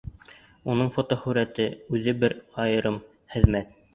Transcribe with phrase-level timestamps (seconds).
[0.71, 1.67] Уның фотоһүрәте—
[1.97, 2.99] үҙе бер айырым
[3.37, 3.79] хеҙмәт.